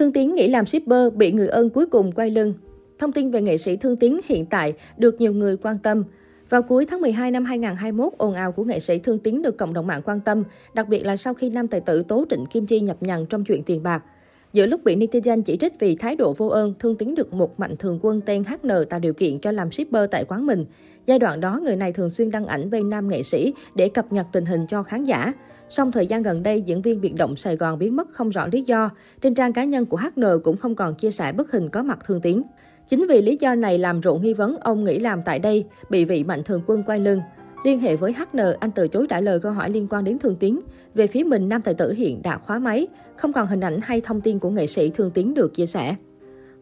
Thương 0.00 0.12
Tiến 0.12 0.34
nghỉ 0.34 0.48
làm 0.48 0.66
shipper 0.66 1.12
bị 1.14 1.32
người 1.32 1.48
ơn 1.48 1.70
cuối 1.70 1.86
cùng 1.86 2.12
quay 2.12 2.30
lưng. 2.30 2.54
Thông 2.98 3.12
tin 3.12 3.30
về 3.30 3.42
nghệ 3.42 3.56
sĩ 3.56 3.76
Thương 3.76 3.96
Tiến 3.96 4.20
hiện 4.24 4.46
tại 4.46 4.72
được 4.96 5.20
nhiều 5.20 5.32
người 5.32 5.56
quan 5.56 5.78
tâm. 5.78 6.04
Vào 6.48 6.62
cuối 6.62 6.86
tháng 6.86 7.00
12 7.00 7.30
năm 7.30 7.44
2021, 7.44 8.12
ồn 8.18 8.34
ào 8.34 8.52
của 8.52 8.64
nghệ 8.64 8.80
sĩ 8.80 8.98
Thương 8.98 9.18
Tiến 9.18 9.42
được 9.42 9.58
cộng 9.58 9.72
đồng 9.72 9.86
mạng 9.86 10.02
quan 10.04 10.20
tâm, 10.20 10.44
đặc 10.74 10.88
biệt 10.88 11.06
là 11.06 11.16
sau 11.16 11.34
khi 11.34 11.50
nam 11.50 11.68
tài 11.68 11.80
tử 11.80 12.02
tố 12.02 12.24
Trịnh 12.30 12.46
Kim 12.46 12.66
Chi 12.66 12.80
nhập 12.80 12.96
nhằng 13.00 13.26
trong 13.26 13.44
chuyện 13.44 13.62
tiền 13.62 13.82
bạc. 13.82 14.04
Giữa 14.52 14.66
lúc 14.66 14.84
bị 14.84 14.96
netizen 14.96 15.42
chỉ 15.42 15.56
trích 15.56 15.80
vì 15.80 15.96
thái 15.96 16.16
độ 16.16 16.32
vô 16.36 16.46
ơn, 16.46 16.74
Thương 16.78 16.96
Tín 16.96 17.14
được 17.14 17.32
một 17.32 17.60
mạnh 17.60 17.76
thường 17.76 17.98
quân 18.02 18.20
tên 18.20 18.44
HN 18.44 18.68
tạo 18.90 19.00
điều 19.00 19.12
kiện 19.12 19.38
cho 19.38 19.52
làm 19.52 19.70
shipper 19.70 20.10
tại 20.10 20.24
quán 20.24 20.46
mình. 20.46 20.64
Giai 21.06 21.18
đoạn 21.18 21.40
đó, 21.40 21.60
người 21.64 21.76
này 21.76 21.92
thường 21.92 22.10
xuyên 22.10 22.30
đăng 22.30 22.46
ảnh 22.46 22.70
bên 22.70 22.88
nam 22.88 23.08
nghệ 23.08 23.22
sĩ 23.22 23.54
để 23.74 23.88
cập 23.88 24.12
nhật 24.12 24.26
tình 24.32 24.46
hình 24.46 24.66
cho 24.66 24.82
khán 24.82 25.04
giả. 25.04 25.32
Song 25.68 25.92
thời 25.92 26.06
gian 26.06 26.22
gần 26.22 26.42
đây, 26.42 26.62
diễn 26.62 26.82
viên 26.82 27.00
biệt 27.00 27.14
động 27.14 27.36
Sài 27.36 27.56
Gòn 27.56 27.78
biến 27.78 27.96
mất 27.96 28.08
không 28.12 28.30
rõ 28.30 28.46
lý 28.52 28.62
do. 28.62 28.90
Trên 29.20 29.34
trang 29.34 29.52
cá 29.52 29.64
nhân 29.64 29.86
của 29.86 29.96
HN 29.96 30.24
cũng 30.44 30.56
không 30.56 30.74
còn 30.74 30.94
chia 30.94 31.10
sẻ 31.10 31.32
bức 31.32 31.52
hình 31.52 31.68
có 31.68 31.82
mặt 31.82 31.98
Thương 32.06 32.20
Tiến. 32.20 32.42
Chính 32.88 33.06
vì 33.08 33.22
lý 33.22 33.36
do 33.40 33.54
này 33.54 33.78
làm 33.78 34.02
rộ 34.02 34.14
nghi 34.14 34.34
vấn 34.34 34.56
ông 34.56 34.84
nghỉ 34.84 34.98
làm 34.98 35.22
tại 35.24 35.38
đây, 35.38 35.64
bị 35.90 36.04
vị 36.04 36.24
mạnh 36.24 36.42
thường 36.44 36.62
quân 36.66 36.82
quay 36.82 37.00
lưng. 37.00 37.20
Liên 37.64 37.80
hệ 37.80 37.96
với 37.96 38.12
HN, 38.12 38.40
anh 38.60 38.70
từ 38.70 38.88
chối 38.88 39.06
trả 39.08 39.20
lời 39.20 39.40
câu 39.40 39.52
hỏi 39.52 39.70
liên 39.70 39.86
quan 39.90 40.04
đến 40.04 40.18
Thương 40.18 40.36
Tiến. 40.36 40.60
Về 40.94 41.06
phía 41.06 41.24
mình, 41.24 41.48
nam 41.48 41.62
tài 41.62 41.74
tử 41.74 41.92
hiện 41.92 42.22
đã 42.22 42.38
khóa 42.38 42.58
máy, 42.58 42.86
không 43.16 43.32
còn 43.32 43.46
hình 43.46 43.60
ảnh 43.60 43.80
hay 43.82 44.00
thông 44.00 44.20
tin 44.20 44.38
của 44.38 44.50
nghệ 44.50 44.66
sĩ 44.66 44.90
Thương 44.90 45.10
Tiến 45.10 45.34
được 45.34 45.54
chia 45.54 45.66
sẻ. 45.66 45.96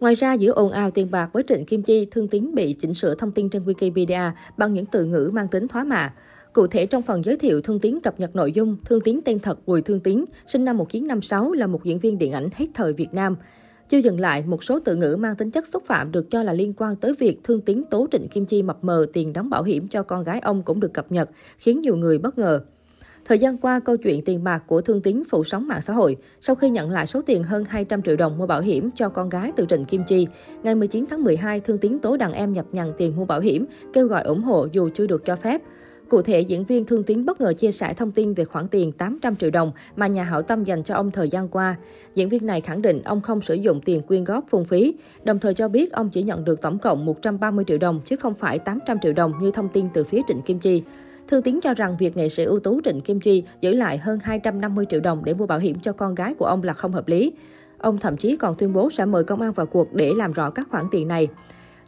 Ngoài 0.00 0.14
ra, 0.14 0.32
giữa 0.32 0.52
ồn 0.52 0.70
ào 0.70 0.90
tiền 0.90 1.10
bạc 1.10 1.30
với 1.32 1.42
Trịnh 1.42 1.64
Kim 1.64 1.82
Chi, 1.82 2.08
Thương 2.10 2.28
Tiến 2.28 2.54
bị 2.54 2.72
chỉnh 2.72 2.94
sửa 2.94 3.14
thông 3.14 3.32
tin 3.32 3.50
trên 3.50 3.64
Wikipedia 3.64 4.30
bằng 4.56 4.74
những 4.74 4.86
từ 4.86 5.04
ngữ 5.04 5.30
mang 5.34 5.48
tính 5.48 5.68
thoá 5.68 5.84
mạ. 5.84 6.12
Cụ 6.52 6.66
thể 6.66 6.86
trong 6.86 7.02
phần 7.02 7.22
giới 7.22 7.36
thiệu 7.36 7.60
Thương 7.60 7.80
Tiến 7.80 8.00
cập 8.00 8.20
nhật 8.20 8.36
nội 8.36 8.52
dung, 8.52 8.76
Thương 8.84 9.00
Tiến 9.00 9.20
tên 9.24 9.40
thật 9.40 9.66
Bùi 9.66 9.82
Thương 9.82 10.00
Tiến, 10.00 10.24
sinh 10.46 10.64
năm 10.64 10.76
1956 10.76 11.52
là 11.52 11.66
một 11.66 11.84
diễn 11.84 11.98
viên 11.98 12.18
điện 12.18 12.32
ảnh 12.32 12.48
hết 12.54 12.66
thời 12.74 12.92
Việt 12.92 13.14
Nam. 13.14 13.36
Chưa 13.88 13.98
dừng 13.98 14.20
lại, 14.20 14.42
một 14.46 14.64
số 14.64 14.78
từ 14.84 14.96
ngữ 14.96 15.16
mang 15.20 15.36
tính 15.36 15.50
chất 15.50 15.66
xúc 15.66 15.82
phạm 15.86 16.12
được 16.12 16.30
cho 16.30 16.42
là 16.42 16.52
liên 16.52 16.72
quan 16.76 16.96
tới 16.96 17.12
việc 17.18 17.40
Thương 17.44 17.60
tín 17.60 17.82
tố 17.90 18.06
Trịnh 18.10 18.28
Kim 18.28 18.46
Chi 18.46 18.62
mập 18.62 18.84
mờ 18.84 19.06
tiền 19.12 19.32
đóng 19.32 19.50
bảo 19.50 19.62
hiểm 19.62 19.88
cho 19.88 20.02
con 20.02 20.24
gái 20.24 20.40
ông 20.40 20.62
cũng 20.62 20.80
được 20.80 20.92
cập 20.92 21.12
nhật, 21.12 21.30
khiến 21.58 21.80
nhiều 21.80 21.96
người 21.96 22.18
bất 22.18 22.38
ngờ. 22.38 22.60
Thời 23.24 23.38
gian 23.38 23.58
qua, 23.58 23.80
câu 23.80 23.96
chuyện 23.96 24.24
tiền 24.24 24.44
bạc 24.44 24.64
của 24.66 24.80
Thương 24.80 25.02
tín 25.02 25.22
phụ 25.30 25.44
sóng 25.44 25.68
mạng 25.68 25.82
xã 25.82 25.92
hội 25.92 26.16
sau 26.40 26.56
khi 26.56 26.70
nhận 26.70 26.90
lại 26.90 27.06
số 27.06 27.22
tiền 27.22 27.42
hơn 27.42 27.64
200 27.64 28.02
triệu 28.02 28.16
đồng 28.16 28.38
mua 28.38 28.46
bảo 28.46 28.60
hiểm 28.60 28.90
cho 28.94 29.08
con 29.08 29.28
gái 29.28 29.52
từ 29.56 29.66
Trịnh 29.68 29.84
Kim 29.84 30.04
Chi. 30.04 30.26
Ngày 30.62 30.74
19 30.74 31.04
tháng 31.10 31.24
12, 31.24 31.60
Thương 31.60 31.78
tín 31.78 31.98
tố 31.98 32.16
đàn 32.16 32.32
em 32.32 32.52
nhập 32.52 32.66
nhằng 32.72 32.92
tiền 32.98 33.16
mua 33.16 33.24
bảo 33.24 33.40
hiểm, 33.40 33.66
kêu 33.92 34.06
gọi 34.06 34.22
ủng 34.22 34.42
hộ 34.42 34.68
dù 34.72 34.88
chưa 34.94 35.06
được 35.06 35.24
cho 35.24 35.36
phép. 35.36 35.62
Cụ 36.08 36.22
thể, 36.22 36.40
diễn 36.40 36.64
viên 36.64 36.84
Thương 36.84 37.02
Tín 37.02 37.24
bất 37.24 37.40
ngờ 37.40 37.52
chia 37.52 37.72
sẻ 37.72 37.94
thông 37.94 38.12
tin 38.12 38.34
về 38.34 38.44
khoản 38.44 38.68
tiền 38.68 38.92
800 38.92 39.36
triệu 39.36 39.50
đồng 39.50 39.72
mà 39.96 40.06
nhà 40.06 40.24
hảo 40.24 40.42
tâm 40.42 40.64
dành 40.64 40.82
cho 40.82 40.94
ông 40.94 41.10
thời 41.10 41.28
gian 41.28 41.48
qua. 41.48 41.76
Diễn 42.14 42.28
viên 42.28 42.46
này 42.46 42.60
khẳng 42.60 42.82
định 42.82 43.02
ông 43.02 43.20
không 43.20 43.40
sử 43.40 43.54
dụng 43.54 43.80
tiền 43.80 44.02
quyên 44.02 44.24
góp 44.24 44.44
phung 44.48 44.64
phí, 44.64 44.94
đồng 45.24 45.38
thời 45.38 45.54
cho 45.54 45.68
biết 45.68 45.92
ông 45.92 46.10
chỉ 46.10 46.22
nhận 46.22 46.44
được 46.44 46.62
tổng 46.62 46.78
cộng 46.78 47.04
130 47.04 47.64
triệu 47.68 47.78
đồng 47.78 48.00
chứ 48.04 48.16
không 48.16 48.34
phải 48.34 48.58
800 48.58 48.98
triệu 49.02 49.12
đồng 49.12 49.32
như 49.40 49.50
thông 49.50 49.68
tin 49.68 49.88
từ 49.94 50.04
phía 50.04 50.20
Trịnh 50.28 50.42
Kim 50.42 50.58
Chi. 50.58 50.82
Thương 51.28 51.42
Tiến 51.42 51.60
cho 51.62 51.74
rằng 51.74 51.96
việc 51.98 52.16
nghệ 52.16 52.28
sĩ 52.28 52.44
ưu 52.44 52.60
tú 52.60 52.80
Trịnh 52.84 53.00
Kim 53.00 53.20
Chi 53.20 53.44
giữ 53.60 53.74
lại 53.74 53.98
hơn 53.98 54.18
250 54.22 54.86
triệu 54.90 55.00
đồng 55.00 55.24
để 55.24 55.34
mua 55.34 55.46
bảo 55.46 55.58
hiểm 55.58 55.80
cho 55.80 55.92
con 55.92 56.14
gái 56.14 56.34
của 56.34 56.46
ông 56.46 56.62
là 56.62 56.72
không 56.72 56.92
hợp 56.92 57.08
lý. 57.08 57.32
Ông 57.78 57.98
thậm 57.98 58.16
chí 58.16 58.36
còn 58.36 58.54
tuyên 58.56 58.72
bố 58.72 58.90
sẽ 58.90 59.04
mời 59.04 59.24
công 59.24 59.40
an 59.40 59.52
vào 59.52 59.66
cuộc 59.66 59.94
để 59.94 60.12
làm 60.16 60.32
rõ 60.32 60.50
các 60.50 60.68
khoản 60.70 60.84
tiền 60.90 61.08
này. 61.08 61.28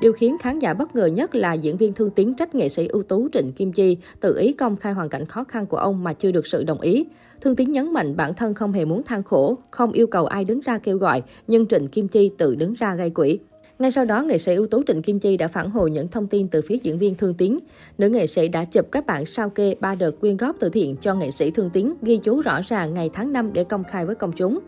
Điều 0.01 0.13
khiến 0.13 0.37
khán 0.39 0.59
giả 0.59 0.75
bất 0.75 0.95
ngờ 0.95 1.07
nhất 1.07 1.35
là 1.35 1.53
diễn 1.53 1.77
viên 1.77 1.93
Thương 1.93 2.11
Tiến 2.11 2.35
trách 2.35 2.55
nghệ 2.55 2.69
sĩ 2.69 2.87
ưu 2.87 3.03
tú 3.03 3.29
Trịnh 3.33 3.53
Kim 3.53 3.73
Chi 3.73 3.97
tự 4.21 4.39
ý 4.39 4.53
công 4.53 4.77
khai 4.77 4.93
hoàn 4.93 5.09
cảnh 5.09 5.25
khó 5.25 5.45
khăn 5.45 5.67
của 5.67 5.77
ông 5.77 6.05
mà 6.05 6.13
chưa 6.13 6.31
được 6.31 6.47
sự 6.47 6.65
đồng 6.65 6.81
ý. 6.81 7.07
Thương 7.41 7.57
Tiến 7.57 7.73
nhấn 7.73 7.93
mạnh 7.93 8.17
bản 8.17 8.35
thân 8.35 8.55
không 8.55 8.73
hề 8.73 8.85
muốn 8.85 9.03
than 9.03 9.23
khổ, 9.23 9.59
không 9.71 9.93
yêu 9.93 10.07
cầu 10.07 10.27
ai 10.27 10.45
đứng 10.45 10.61
ra 10.61 10.79
kêu 10.79 10.99
gọi, 10.99 11.23
nhưng 11.47 11.67
Trịnh 11.67 11.89
Kim 11.89 12.09
Chi 12.09 12.31
tự 12.39 12.55
đứng 12.55 12.75
ra 12.75 12.95
gây 12.95 13.11
quỹ. 13.11 13.39
Ngay 13.79 13.91
sau 13.91 14.05
đó, 14.05 14.23
nghệ 14.23 14.39
sĩ 14.39 14.55
ưu 14.55 14.67
tú 14.67 14.83
Trịnh 14.87 15.03
Kim 15.03 15.19
Chi 15.19 15.37
đã 15.37 15.49
phản 15.49 15.71
hồi 15.71 15.91
những 15.91 16.09
thông 16.09 16.27
tin 16.27 16.49
từ 16.49 16.63
phía 16.63 16.77
diễn 16.83 16.99
viên 16.99 17.15
Thương 17.15 17.35
Tiến. 17.35 17.59
Nữ 17.99 18.09
nghệ 18.09 18.27
sĩ 18.27 18.49
đã 18.49 18.65
chụp 18.65 18.87
các 18.93 19.07
bản 19.07 19.27
sao 19.27 19.51
kê 19.51 19.75
ba 19.81 19.95
đợt 19.95 20.11
quyên 20.21 20.37
góp 20.37 20.57
từ 20.61 20.69
thiện 20.69 20.97
cho 20.97 21.15
nghệ 21.15 21.31
sĩ 21.31 21.51
Thương 21.51 21.71
Tiến, 21.71 21.95
ghi 22.03 22.19
chú 22.23 22.41
rõ 22.41 22.61
ràng 22.67 22.95
ngày 22.95 23.11
tháng 23.13 23.33
năm 23.33 23.53
để 23.53 23.65
công 23.65 23.85
khai 23.85 24.07
với 24.07 24.15
công 24.15 24.33
chúng. 24.33 24.59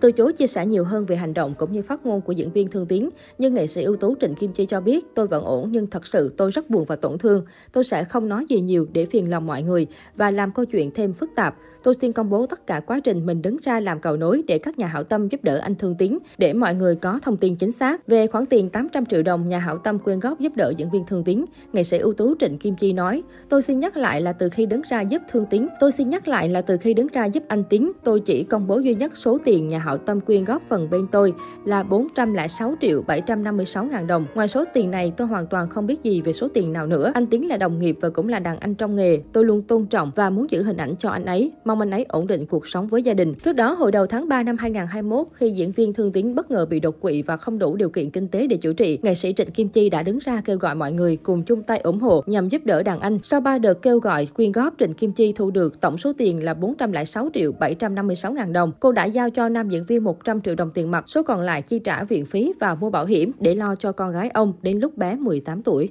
Từ 0.00 0.12
chối 0.12 0.32
chia 0.32 0.46
sẻ 0.46 0.66
nhiều 0.66 0.84
hơn 0.84 1.06
về 1.06 1.16
hành 1.16 1.34
động 1.34 1.54
cũng 1.58 1.72
như 1.72 1.82
phát 1.82 2.06
ngôn 2.06 2.20
của 2.20 2.32
diễn 2.32 2.52
viên 2.52 2.68
Thương 2.68 2.86
Tiến, 2.86 3.10
nhưng 3.38 3.54
nghệ 3.54 3.66
sĩ 3.66 3.82
ưu 3.82 3.96
tú 3.96 4.14
Trịnh 4.20 4.34
Kim 4.34 4.52
Chi 4.52 4.66
cho 4.66 4.80
biết 4.80 5.06
tôi 5.14 5.26
vẫn 5.26 5.44
ổn 5.44 5.68
nhưng 5.72 5.86
thật 5.86 6.06
sự 6.06 6.34
tôi 6.36 6.50
rất 6.50 6.70
buồn 6.70 6.84
và 6.84 6.96
tổn 6.96 7.18
thương. 7.18 7.44
Tôi 7.72 7.84
sẽ 7.84 8.04
không 8.04 8.28
nói 8.28 8.44
gì 8.48 8.60
nhiều 8.60 8.86
để 8.92 9.06
phiền 9.06 9.30
lòng 9.30 9.46
mọi 9.46 9.62
người 9.62 9.86
và 10.16 10.30
làm 10.30 10.52
câu 10.52 10.64
chuyện 10.64 10.90
thêm 10.90 11.12
phức 11.12 11.30
tạp. 11.36 11.56
Tôi 11.82 11.94
xin 12.00 12.12
công 12.12 12.30
bố 12.30 12.46
tất 12.46 12.66
cả 12.66 12.80
quá 12.80 13.00
trình 13.00 13.26
mình 13.26 13.42
đứng 13.42 13.56
ra 13.62 13.80
làm 13.80 14.00
cầu 14.00 14.16
nối 14.16 14.42
để 14.46 14.58
các 14.58 14.78
nhà 14.78 14.86
hảo 14.86 15.04
tâm 15.04 15.28
giúp 15.28 15.44
đỡ 15.44 15.56
anh 15.56 15.74
Thương 15.74 15.94
Tiến 15.94 16.18
để 16.38 16.52
mọi 16.52 16.74
người 16.74 16.96
có 16.96 17.18
thông 17.22 17.36
tin 17.36 17.56
chính 17.56 17.72
xác. 17.72 18.06
Về 18.06 18.26
khoản 18.26 18.46
tiền 18.46 18.70
800 18.70 19.06
triệu 19.06 19.22
đồng 19.22 19.48
nhà 19.48 19.58
hảo 19.58 19.78
tâm 19.78 19.98
quyên 19.98 20.20
góp 20.20 20.40
giúp 20.40 20.52
đỡ 20.56 20.72
diễn 20.76 20.90
viên 20.90 21.06
Thương 21.06 21.24
Tiến, 21.24 21.44
nghệ 21.72 21.84
sĩ 21.84 21.98
ưu 21.98 22.12
tú 22.12 22.34
Trịnh 22.40 22.58
Kim 22.58 22.76
Chi 22.76 22.92
nói, 22.92 23.22
tôi 23.48 23.62
xin 23.62 23.78
nhắc 23.78 23.96
lại 23.96 24.20
là 24.20 24.32
từ 24.32 24.48
khi 24.48 24.66
đứng 24.66 24.82
ra 24.90 25.00
giúp 25.00 25.22
Thương 25.30 25.46
Tiến, 25.50 25.68
tôi 25.80 25.92
xin 25.92 26.08
nhắc 26.08 26.28
lại 26.28 26.48
là 26.48 26.62
từ 26.62 26.76
khi 26.76 26.94
đứng 26.94 27.06
ra 27.12 27.24
giúp 27.24 27.42
anh 27.48 27.64
Tiến, 27.64 27.92
tôi 28.04 28.20
chỉ 28.20 28.42
công 28.42 28.66
bố 28.66 28.78
duy 28.78 28.94
nhất 28.94 29.16
số 29.16 29.38
tiền 29.44 29.68
nhà 29.68 29.78
hảo 29.86 29.98
tâm 29.98 30.20
quyên 30.20 30.44
góp 30.44 30.62
phần 30.68 30.90
bên 30.90 31.06
tôi 31.06 31.34
là 31.64 31.82
406 31.82 32.74
triệu 32.80 33.02
756 33.02 33.84
ngàn 33.84 34.06
đồng. 34.06 34.26
Ngoài 34.34 34.48
số 34.48 34.64
tiền 34.74 34.90
này, 34.90 35.12
tôi 35.16 35.26
hoàn 35.26 35.46
toàn 35.46 35.68
không 35.68 35.86
biết 35.86 36.02
gì 36.02 36.20
về 36.20 36.32
số 36.32 36.48
tiền 36.54 36.72
nào 36.72 36.86
nữa. 36.86 37.12
Anh 37.14 37.26
Tiến 37.26 37.48
là 37.48 37.56
đồng 37.56 37.78
nghiệp 37.78 37.96
và 38.00 38.08
cũng 38.08 38.28
là 38.28 38.38
đàn 38.38 38.58
anh 38.58 38.74
trong 38.74 38.96
nghề. 38.96 39.20
Tôi 39.32 39.44
luôn 39.44 39.62
tôn 39.62 39.86
trọng 39.86 40.10
và 40.14 40.30
muốn 40.30 40.50
giữ 40.50 40.62
hình 40.62 40.76
ảnh 40.76 40.94
cho 40.98 41.10
anh 41.10 41.24
ấy. 41.24 41.52
Mong 41.64 41.80
anh 41.80 41.90
ấy 41.90 42.04
ổn 42.08 42.26
định 42.26 42.46
cuộc 42.46 42.68
sống 42.68 42.88
với 42.88 43.02
gia 43.02 43.14
đình. 43.14 43.34
Trước 43.34 43.52
đó, 43.52 43.72
hồi 43.72 43.92
đầu 43.92 44.06
tháng 44.06 44.28
3 44.28 44.42
năm 44.42 44.56
2021, 44.58 45.26
khi 45.32 45.50
diễn 45.50 45.72
viên 45.72 45.92
Thương 45.92 46.12
Tiến 46.12 46.34
bất 46.34 46.50
ngờ 46.50 46.66
bị 46.66 46.80
đột 46.80 47.00
quỵ 47.00 47.22
và 47.22 47.36
không 47.36 47.58
đủ 47.58 47.76
điều 47.76 47.88
kiện 47.88 48.10
kinh 48.10 48.28
tế 48.28 48.46
để 48.46 48.56
chữa 48.56 48.72
trị, 48.72 48.98
nghệ 49.02 49.14
sĩ 49.14 49.32
Trịnh 49.32 49.50
Kim 49.50 49.68
Chi 49.68 49.90
đã 49.90 50.02
đứng 50.02 50.18
ra 50.18 50.40
kêu 50.44 50.56
gọi 50.56 50.74
mọi 50.74 50.92
người 50.92 51.16
cùng 51.16 51.42
chung 51.42 51.62
tay 51.62 51.78
ủng 51.78 52.00
hộ 52.00 52.22
nhằm 52.26 52.48
giúp 52.48 52.62
đỡ 52.64 52.82
đàn 52.82 53.00
anh. 53.00 53.18
Sau 53.22 53.40
3 53.40 53.58
đợt 53.58 53.82
kêu 53.82 53.98
gọi 53.98 54.26
quyên 54.26 54.52
góp, 54.52 54.74
Trịnh 54.78 54.92
Kim 54.92 55.12
Chi 55.12 55.32
thu 55.32 55.50
được 55.50 55.80
tổng 55.80 55.98
số 55.98 56.12
tiền 56.18 56.44
là 56.44 56.54
406 56.54 57.28
triệu 57.34 57.52
756 57.52 58.32
ngàn 58.32 58.52
đồng. 58.52 58.72
Cô 58.80 58.92
đã 58.92 59.04
giao 59.04 59.30
cho 59.30 59.48
nam 59.48 59.68
diễn 59.68 59.75
diễn 59.76 59.84
viên 59.84 60.04
100 60.04 60.40
triệu 60.40 60.54
đồng 60.54 60.70
tiền 60.70 60.90
mặt, 60.90 61.04
số 61.06 61.22
còn 61.22 61.40
lại 61.40 61.62
chi 61.62 61.78
trả 61.78 62.04
viện 62.04 62.26
phí 62.26 62.52
và 62.60 62.74
mua 62.74 62.90
bảo 62.90 63.06
hiểm 63.06 63.32
để 63.40 63.54
lo 63.54 63.74
cho 63.76 63.92
con 63.92 64.12
gái 64.12 64.30
ông 64.30 64.52
đến 64.62 64.78
lúc 64.78 64.96
bé 64.96 65.16
18 65.16 65.62
tuổi. 65.62 65.90